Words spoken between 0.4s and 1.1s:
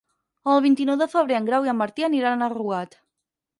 El vint-i-nou de